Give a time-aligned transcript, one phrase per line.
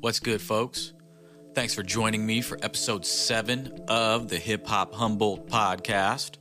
[0.00, 0.94] What's good, folks?
[1.54, 6.38] Thanks for joining me for episode seven of the Hip Hop Humboldt podcast,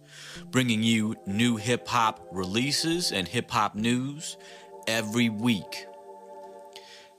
[0.50, 4.37] bringing you new hip hop releases and hip hop news
[4.87, 5.85] every week.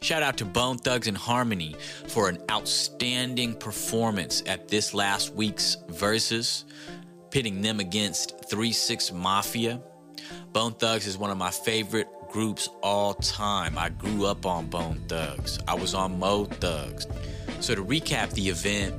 [0.00, 1.76] Shout out to Bone Thugs-n-Harmony
[2.08, 6.64] for an outstanding performance at this last week's Verzuz,
[7.30, 9.82] pitting them against 3 6 Mafia.
[10.54, 13.76] Bone Thugs is one of my favorite groups all time.
[13.76, 15.58] I grew up on Bone Thugs.
[15.66, 17.06] I was on Mo Thugs.
[17.60, 18.94] So to recap the event,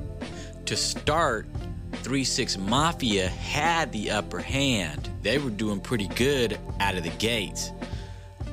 [0.66, 1.46] to start,
[1.92, 5.08] 3 6 Mafia had the upper hand.
[5.22, 7.72] They were doing pretty good out of the gates.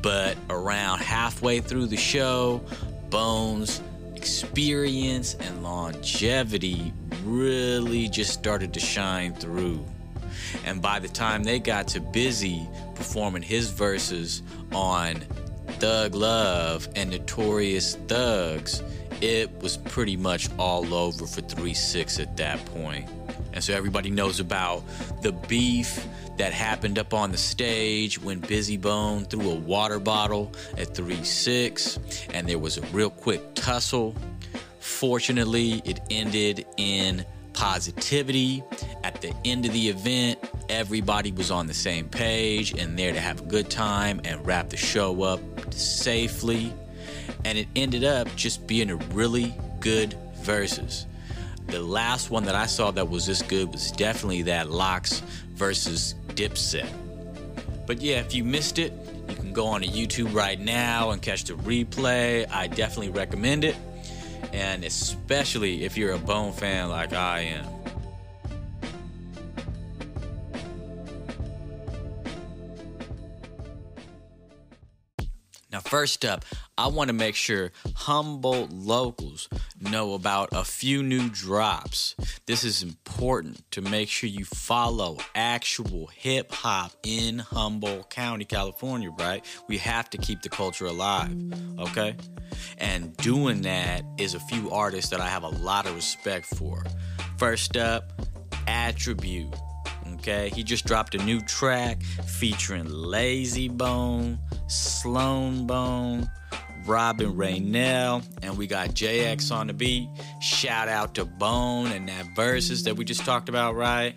[0.02, 2.62] But around halfway through the show,
[3.10, 3.82] Bones'
[4.16, 9.84] experience and longevity really just started to shine through.
[10.66, 15.16] And by the time they got to Bizzy performing his verses on
[15.80, 18.84] Thug Love and Notorious Thugs,
[19.22, 23.10] it was pretty much all over for 3 6 at that point.
[23.54, 24.84] And so everybody knows about
[25.22, 26.06] the beef
[26.38, 31.24] that happened up on the stage when Bizzy Bone threw a water bottle at 3
[31.24, 32.00] 6,
[32.34, 34.16] and there was a real quick tussle.
[34.80, 37.26] Fortunately, it ended in
[37.60, 38.64] positivity.
[39.04, 43.20] At the end of the event, everybody was on the same page and there to
[43.20, 45.42] have a good time and wrap the show up
[45.74, 46.74] safely.
[47.44, 51.06] And it ended up just being a really good Verzuz.
[51.68, 55.22] The last one that I saw that was this good was definitely that LOX
[55.54, 56.90] versus Dipset.
[57.86, 58.94] But yeah, if you missed it,
[59.28, 62.50] you can go on to YouTube right now and catch the replay.
[62.50, 63.76] I definitely recommend it.
[64.54, 67.79] And especially if you're a Bone fan like I am.
[75.90, 76.46] First up,
[76.78, 79.50] I want to make sure Humboldt locals
[79.82, 82.16] know about a few new drops.
[82.46, 89.10] This is important to make sure you follow actual hip hop in Humboldt County, California,
[89.18, 89.44] right?
[89.68, 91.36] We have to keep the culture alive,
[91.80, 92.16] okay?
[92.78, 96.84] And doing that is a few artists that I have a lot of respect for.
[97.38, 98.12] First up,
[98.68, 99.56] Attribute.
[100.20, 104.38] Okay, he just dropped a new track featuring Lazy Bone,
[104.68, 106.30] Sloan Bone,
[106.86, 110.10] Robin Raynell, and we got JX on the beat.
[110.42, 114.14] Shout out to Bone and that Verzuz that we just talked about, right?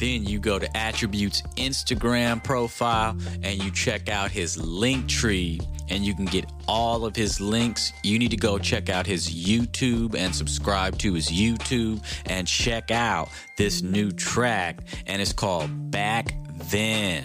[0.00, 6.14] Then you go to Attribute's Instagram profile and you check out his Linktree and you
[6.14, 7.92] can get all of his links.
[8.02, 12.90] You need to go check out his YouTube and subscribe to his YouTube and check
[12.90, 13.28] out
[13.58, 16.32] this new track and it's called Back
[16.70, 17.24] Then.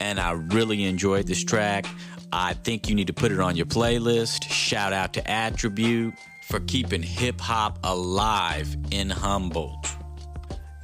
[0.00, 1.84] And I really enjoyed this track.
[2.32, 4.44] I think you need to put it on your playlist.
[4.44, 10.03] Shout out to Attribute for keeping hip hop alive in Humboldt.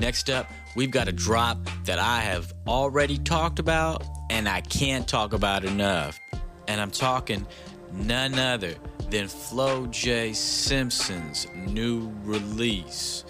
[0.01, 5.07] Next up, we've got a drop that I have already talked about and I can't
[5.07, 6.19] talk about enough.
[6.69, 7.47] And I'm talking
[7.93, 8.75] none other
[9.11, 10.33] than Flo J.
[10.33, 13.25] Simpson's new release,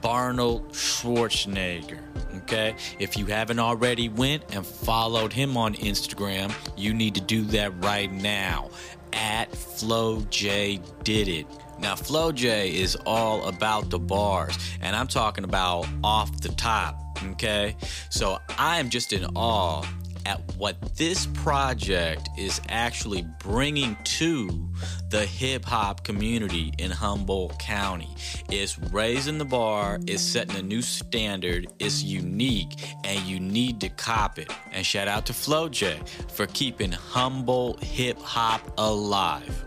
[0.00, 2.00] Barnold Schwarzenegger.
[2.44, 7.42] Okay, if you haven't already went and followed him on Instagram, you need to do
[7.42, 8.70] that right now
[9.12, 11.46] at Flo J Did It.
[11.78, 16.98] Now, Flo J is all about the bars, and I'm talking about off the top,
[17.32, 17.76] okay?
[18.10, 19.84] So I am just in awe
[20.26, 24.68] at what this project is actually bringing to
[25.10, 28.08] the hip hop community in Humboldt County.
[28.50, 33.88] It's raising the bar, it's setting a new standard, it's unique, and you need to
[33.90, 34.52] cop it.
[34.72, 36.00] And shout out to Flo J
[36.34, 39.65] for keeping Humboldt hip hop alive.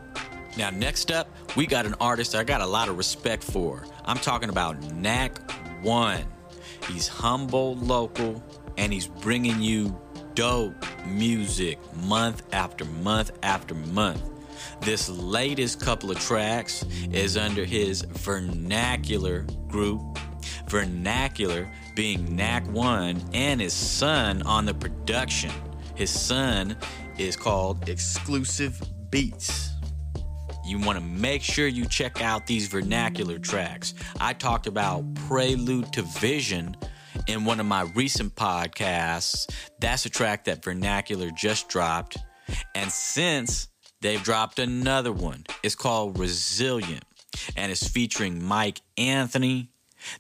[0.60, 3.86] Now, next up, we got an artist I got a lot of respect for.
[4.04, 5.40] I'm talking about Knack
[5.82, 6.26] One.
[6.90, 8.44] He's humble, local,
[8.78, 9.98] and he's bringing you
[10.34, 10.76] dope
[11.08, 14.22] music month after month after month.
[14.82, 20.20] This latest couple of tracks is under his vernacular group,
[20.68, 25.52] vernacular being Knack One, and his son on the production.
[25.96, 26.76] His son
[27.18, 28.78] is called Exclusive
[29.10, 29.70] Beats
[30.70, 33.94] you want to make sure you check out these vernacular tracks.
[34.20, 36.78] I talked about Prelude to Vision
[37.28, 39.50] in one of my recent podcasts.
[39.80, 42.18] That's a track that Vernacular just dropped.
[42.76, 43.68] And since
[44.02, 47.04] they've dropped another one, it's called Resilient
[47.56, 49.70] and it's featuring Mike Anthony.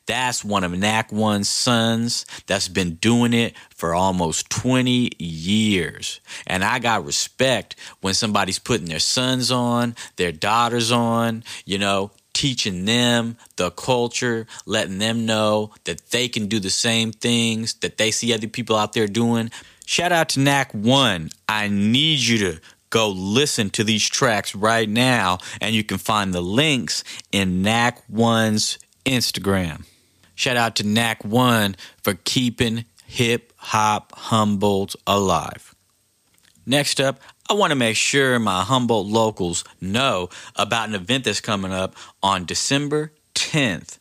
[0.05, 6.19] That's one of Knack One's sons that's been doing it for almost 20 years.
[6.47, 12.11] And I got respect when somebody's putting their sons on, their daughters on, you know,
[12.33, 17.97] teaching them the culture, letting them know that they can do the same things that
[17.97, 19.51] they see other people out there doing.
[19.85, 21.31] Shout out to Knack One.
[21.47, 26.33] I need you to go listen to these tracks right now, and you can find
[26.33, 29.85] the links in Knack One's Instagram.
[30.35, 35.75] Shout out to Knack One for keeping hip hop Humboldt alive.
[36.65, 37.19] Next up,
[37.49, 41.95] I want to make sure my Humboldt locals know about an event that's coming up
[42.21, 43.97] on December 10th.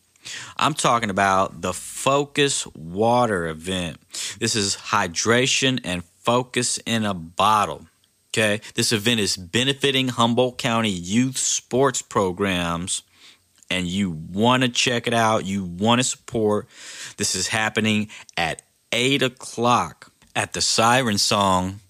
[0.58, 3.98] I'm talking about the Focus Water event.
[4.38, 7.86] This is hydration and focus in a bottle.
[8.34, 13.02] Okay, this event is benefiting Humboldt County youth sports programs,
[13.70, 15.44] and you want to check it out.
[15.44, 16.68] You want to support.
[17.16, 18.62] This is happening at
[18.92, 21.80] 8 o'clock at the Siren Song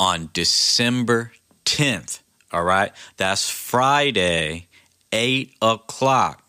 [0.00, 1.32] on December
[1.64, 2.20] 10th.
[2.52, 2.92] All right.
[3.16, 4.66] That's Friday,
[5.12, 6.42] 8 o'clock.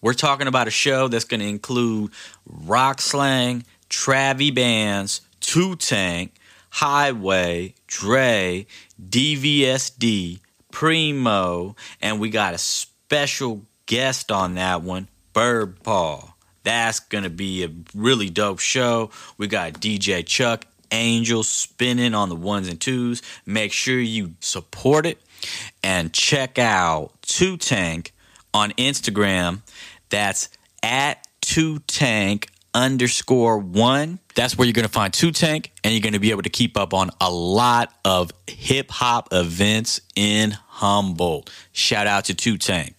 [0.00, 2.10] We're talking about a show that's going to include
[2.44, 6.34] rock slang, Travie bands, Two Tank,
[6.70, 8.66] Highway, Dre,
[9.00, 10.40] DVSD,
[10.72, 16.36] Primo, and we got a special guest on that one, Bird Paul.
[16.64, 19.10] That's going to be a really dope show.
[19.36, 23.22] We got DJ Chuck Angel spinning on the ones and twos.
[23.46, 25.20] Make sure you support it
[25.82, 28.12] and check out Two Tank
[28.54, 29.62] on Instagram.
[30.10, 30.50] That's
[30.82, 34.18] at Two Tank underscore one.
[34.34, 36.50] That's where you're going to find Two Tank, and you're going to be able to
[36.50, 41.50] keep up on a lot of hip hop events in Humboldt.
[41.72, 42.94] Shout out to Two Tank.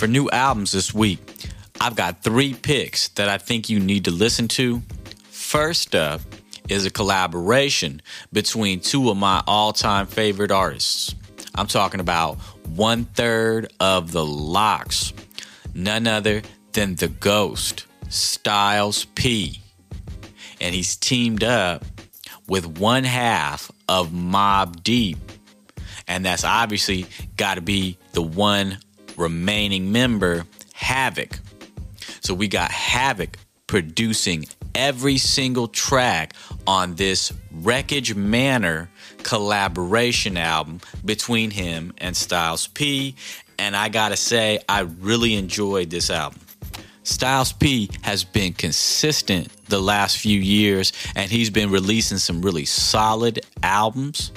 [0.00, 1.20] For new albums this week,
[1.78, 4.80] I've got three picks that I think you need to listen to.
[5.28, 6.22] First up
[6.70, 8.00] is a collaboration
[8.32, 11.14] between two of my all time favorite artists.
[11.54, 15.12] I'm talking about one third of the LOX,
[15.74, 16.40] none other
[16.72, 19.60] than The Ghost, Styles P.
[20.62, 21.84] And he's teamed up
[22.48, 25.18] with one half of Mobb Deep.
[26.08, 27.04] And that's obviously
[27.36, 28.78] got to be the one
[29.20, 31.38] remaining member, Havoc.
[32.20, 33.36] So we got Havoc
[33.66, 36.34] producing every single track
[36.66, 38.90] on this Wreckage Manor
[39.22, 43.14] collaboration album between him and Styles P.
[43.58, 46.40] And I gotta say, I really enjoyed this album.
[47.02, 52.64] Styles P has been consistent the last few years and he's been releasing some really
[52.64, 54.32] solid albums.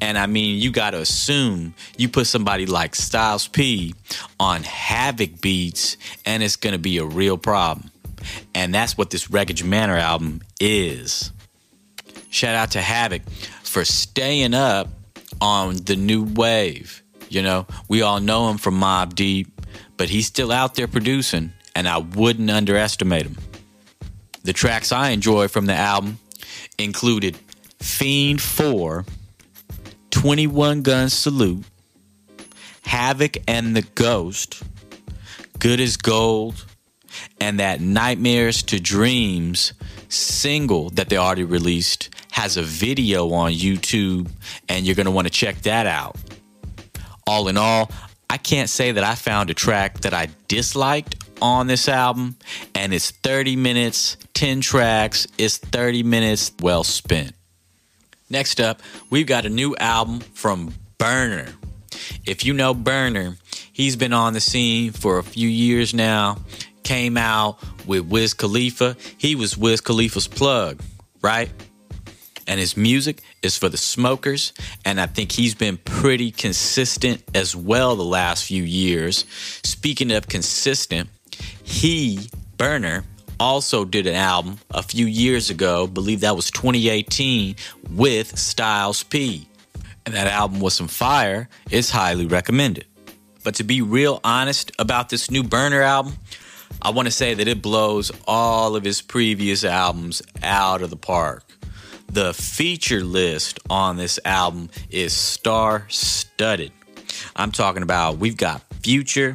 [0.00, 3.94] And I mean, you got to assume you put somebody like Styles P
[4.40, 7.90] on Havoc beats and it's going to be a real problem.
[8.54, 11.32] And that's what this Wreckage Manor album is.
[12.30, 13.22] Shout out to Havoc
[13.62, 14.88] for staying up
[15.40, 17.02] on the new wave.
[17.28, 19.48] You know, we all know him from Mobb Deep,
[19.96, 23.36] but he's still out there producing, and I wouldn't underestimate them.
[24.44, 26.18] The tracks I enjoy from the album
[26.78, 27.36] included
[27.80, 29.04] Fiend 4,
[30.10, 31.64] 21 Gun Salute,
[32.86, 34.62] Havoc and the Ghost,
[35.58, 36.64] Good as Gold,
[37.42, 39.74] and that Nightmares to Dreams
[40.08, 44.30] single that they already released has a video on YouTube,
[44.70, 46.16] and you're going to want to check that out.
[47.26, 47.90] All in all,
[48.30, 52.36] I can't say that I found a track that I disliked on this album,
[52.74, 57.32] and it's 30 minutes, 10 tracks, it's 30 minutes well spent.
[58.28, 61.48] Next up, we've got a new album from Berner.
[62.26, 63.36] If you know Berner,
[63.72, 66.38] he's been on the scene for a few years now
[66.86, 68.96] came out with Wiz Khalifa.
[69.18, 70.80] He was Wiz Khalifa's plug,
[71.20, 71.50] right?
[72.46, 74.52] And his music is for the smokers.
[74.84, 79.24] And I think he's been pretty consistent as well the last few years.
[79.64, 81.08] Speaking of consistent,
[81.66, 83.04] he, Berner,
[83.38, 87.56] also did an album a few years ago, believe that was 2018,
[87.90, 89.48] with Styles P.
[90.06, 91.48] And that album was some fire.
[91.70, 92.86] It's highly recommended.
[93.42, 96.14] But to be real honest about this new Berner album,
[96.80, 100.96] I want to say that it blows all of his previous albums out of the
[100.96, 101.44] park.
[102.08, 106.72] The feature list on this album is star studded.
[107.34, 109.34] I'm talking about we've got Future,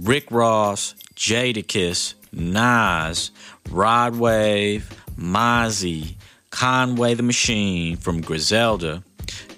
[0.00, 3.30] Rick Ross, Jadakiss, Nas,
[3.70, 6.14] Rod Wave, Mozzy,
[6.50, 9.02] Conway the Machine from Griselda,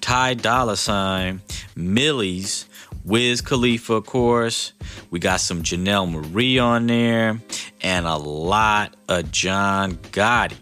[0.00, 1.40] Ty Dolla Sign,
[1.74, 2.66] Millie's,
[3.04, 4.72] Wiz Khalifa, of course.
[5.10, 7.40] We got some Janelle Marie on there,
[7.80, 10.56] and a lot of John Gotti.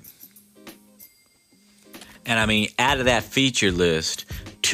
[2.26, 4.24] And I mean, out of that feature list,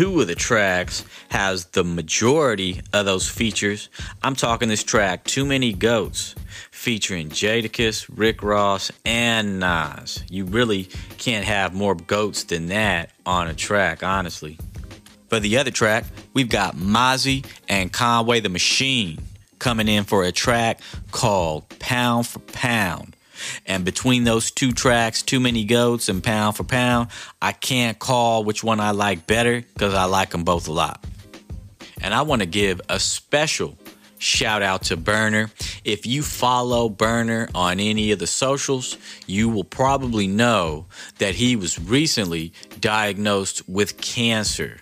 [0.00, 3.90] two of the tracks has the majority of those features.
[4.22, 6.34] I'm talking this track, Too Many Goats,
[6.70, 10.24] featuring Jadakiss, Rick Ross, and Nas.
[10.30, 10.84] You really
[11.18, 14.58] can't have more goats than that on a track, honestly.
[15.28, 19.18] For the other track, we've got Mozzy and Conway the Machine
[19.58, 20.80] coming in for a track
[21.10, 23.16] called Pound for Pound.
[23.66, 27.08] And between those two tracks, Too Many Goats and Pound for Pound,
[27.40, 31.04] I can't call which one I like better because I like them both a lot.
[32.00, 33.76] And I want to give a special
[34.18, 35.50] shout out to Berner.
[35.84, 40.86] If you follow Berner on any of the socials, you will probably know
[41.18, 44.78] that he was recently diagnosed with cancer.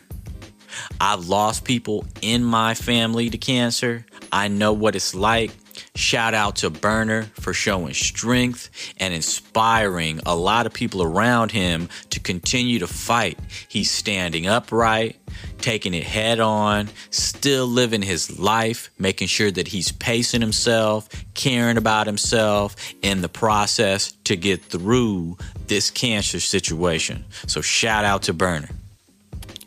[1.01, 4.05] I've lost people in my family to cancer.
[4.33, 5.51] I know what it's like.
[5.99, 11.89] Shout out to Berner for showing strength and inspiring a lot of people around him
[12.11, 13.37] to continue to fight.
[13.67, 15.17] He's standing upright,
[15.61, 21.77] taking it head on, still living his life, making sure that he's pacing himself, caring
[21.77, 25.37] about himself in the process to get through
[25.67, 27.25] this cancer situation.
[27.49, 28.71] So, shout out to Berner.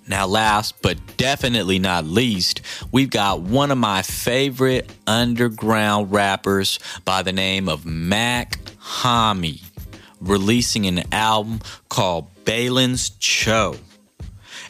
[0.08, 7.22] Now, last but definitely not least, we've got one of my favorite underground rappers by
[7.22, 9.62] the name of Mac Hami
[10.20, 13.76] releasing an album called Balens Cho.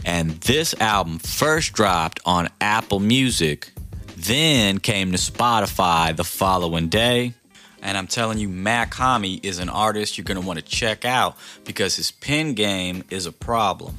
[0.06, 3.72] And this album first dropped on Apple Music,
[4.18, 7.34] then came to Spotify the following day.
[7.84, 11.36] And I'm telling you, Mach-Hommy is an artist you're going to want to check out
[11.66, 13.98] because his pen game is a problem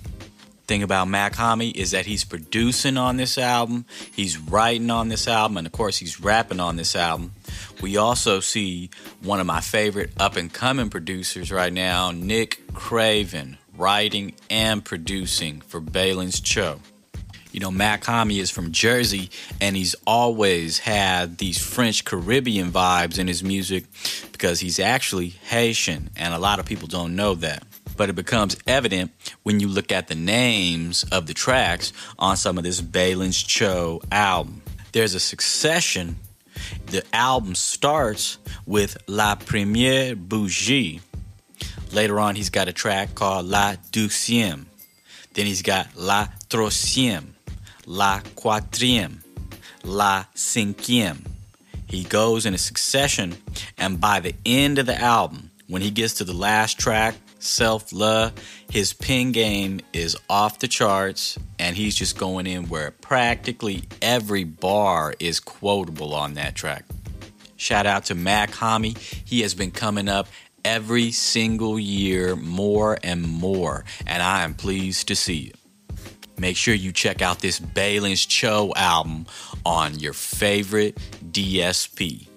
[0.73, 5.59] thing about Mach-Hommy is that he's producing on this album, he's writing on this album,
[5.59, 7.33] and of course, he's rapping on this album.
[7.83, 8.89] We also see
[9.21, 15.61] one of my favorite up and coming producers right now, Nick Craven, writing and producing
[15.61, 16.81] for Balens Cho.
[17.51, 19.29] You know, Mach-Hommy is from Jersey,
[19.61, 23.85] and he's always had these French Caribbean vibes in his music
[24.33, 27.63] because he's actually Haitian, and a lot of people don't know that
[27.97, 29.11] but it becomes evident
[29.43, 34.01] when you look at the names of the tracks on some of this Balens Cho
[34.11, 34.63] album.
[34.93, 36.17] There's a succession.
[36.87, 41.01] The album starts with La Première Bougie.
[41.93, 44.67] Later on, he's got a track called La Deuxième.
[45.35, 47.35] Then he's got La Troisième,
[47.87, 49.19] La Quatrième,
[49.85, 51.25] La Cinquième.
[51.87, 53.37] He goes in a succession,
[53.77, 57.93] and by the end of the album, when he gets to the last track, self
[57.93, 58.33] love.
[58.71, 64.45] His pin game is off the charts, and he's just going in where practically every
[64.45, 66.85] bar is quotable on that track.
[67.57, 68.97] Shout out to Mach-Hommy.
[69.25, 70.27] He has been coming up
[70.65, 75.57] every single year more and more, and I am pleased to see it.
[76.39, 79.27] Make sure you check out this Balens Cho album
[79.65, 80.97] on your favorite
[81.31, 82.32] DSP.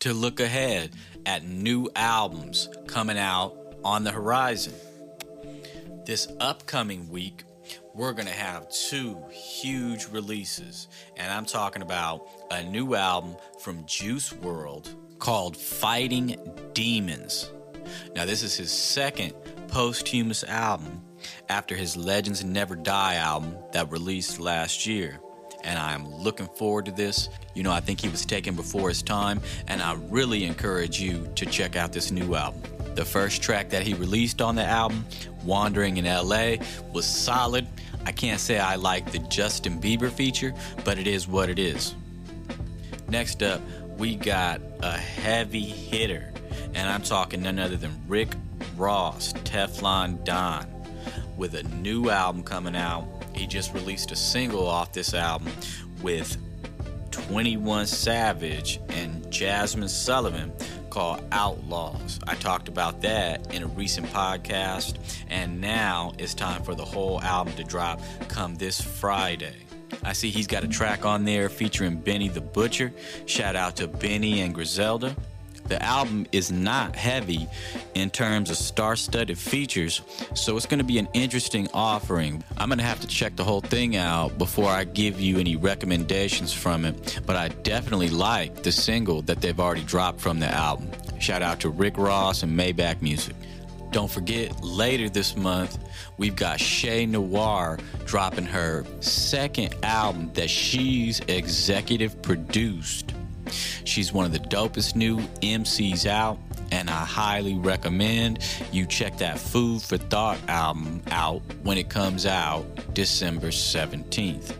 [0.00, 0.92] To look ahead
[1.26, 3.54] at new albums coming out
[3.84, 4.72] on the horizon.
[6.06, 7.44] This upcoming week,
[7.92, 10.88] we're going to have two huge releases,
[11.18, 16.34] and I'm talking about a new album from Juice WRLD called Fighting
[16.72, 17.50] Demons.
[18.16, 19.34] Now, this is his second
[19.68, 21.02] posthumous album
[21.50, 25.20] after his Legends Never Die album that released last year
[25.64, 27.28] and I'm looking forward to this.
[27.54, 31.28] You know, I think he was taken before his time, and I really encourage you
[31.34, 32.62] to check out this new album.
[32.94, 35.04] The first track that he released on the album,
[35.44, 36.56] Wandering in LA,
[36.92, 37.66] was solid.
[38.04, 41.94] I can't say I like the Justin Bieber feature, but it is what it is.
[43.08, 43.60] Next up,
[43.96, 46.32] we got a heavy hitter,
[46.74, 48.30] and I'm talking none other than Rick
[48.76, 50.66] Ross, Teflon Don,
[51.36, 53.06] with a new album coming out
[53.40, 55.50] he just released a single off this album
[56.02, 56.36] with
[57.10, 60.52] 21 Savage and Jazmine Sullivan
[60.90, 62.20] called Outlawz.
[62.28, 64.98] I talked about that in a recent podcast,
[65.30, 69.56] and now it's time for the whole album to drop come this Friday.
[70.02, 72.92] I see he's got a track on there featuring Benny the Butcher.
[73.24, 75.16] Shout out to Benny and Griselda.
[75.70, 77.48] The album is not heavy
[77.94, 80.02] in terms of star studded features,
[80.34, 82.42] so it's going to be an interesting offering.
[82.58, 85.54] I'm going to have to check the whole thing out before I give you any
[85.54, 90.48] recommendations from it, but I definitely like the single that they've already dropped from the
[90.48, 90.90] album.
[91.20, 93.36] Shout out to Rick Ross and Maybach Music.
[93.92, 95.78] Don't forget, later this month,
[96.18, 103.09] we've got Che Noir dropping her second album that she's executive produced.
[103.84, 106.38] She's one of the dopest new MCs out,
[106.70, 108.40] and I highly recommend
[108.72, 114.54] you check that Food for Thought album out when it comes out December 17th.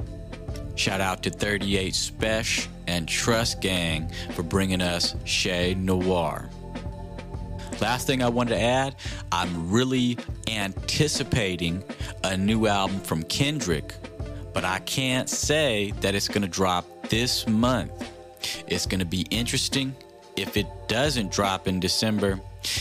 [0.76, 6.48] Shout out to 38 Spesh and Trust Gang for bringing us Che Noir.
[7.80, 8.96] Last thing I wanted to add,
[9.32, 11.82] I'm really anticipating
[12.24, 13.94] a new album from Kendrick,
[14.52, 17.92] but I can't say that it's going to drop this month.
[18.66, 19.94] It's going to be interesting
[20.36, 22.40] if it doesn't drop in December.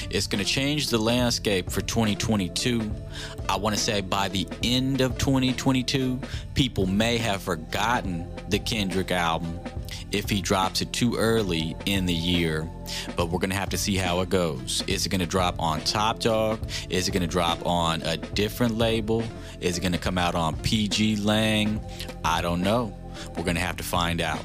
[0.09, 2.91] It's going to change the landscape for 2022.
[3.47, 6.19] I want to say by the end of 2022,
[6.53, 9.59] people may have forgotten the Kendrick album
[10.11, 12.67] if he drops it too early in the year.
[13.15, 14.83] But we're going to have to see how it goes.
[14.87, 16.59] Is it going to drop on Top Dawg?
[16.89, 19.23] Is it going to drop on a different label?
[19.61, 21.81] Is it going to come out on pgLang?
[22.23, 22.95] I don't know.
[23.35, 24.43] We're going to have to find out.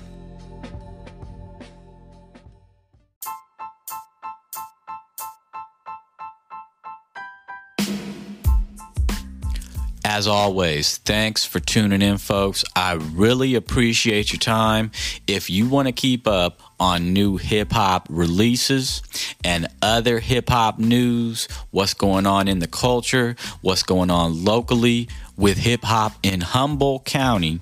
[10.16, 12.64] As always, thanks for tuning in, folks.
[12.76, 14.92] I really appreciate your time.
[15.26, 19.02] If you want to keep up on new hip hop releases
[19.42, 25.08] and other hip hop news, what's going on in the culture, what's going on locally
[25.36, 27.58] with hip hop in Humboldt County,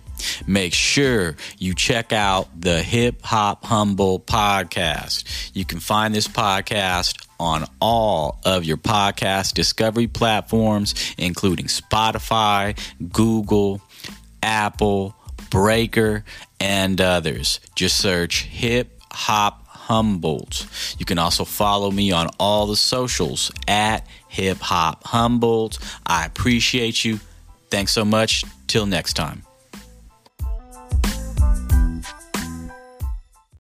[0.47, 5.51] make sure you check out the Hip Hop Humboldt podcast.
[5.55, 12.79] You can find this podcast on all of your podcast discovery platforms, including Spotify,
[13.13, 13.83] Google,
[14.43, 15.17] Apple,
[15.51, 16.25] Breaker,
[16.61, 17.59] and others.
[17.75, 20.67] Just search Hip Hop Humboldt.
[20.99, 25.79] You can also follow me on all the socials at Hip Hop Humboldt.
[26.07, 27.19] I appreciate you.
[27.71, 28.45] Thanks so much.
[28.69, 29.42] Till next time.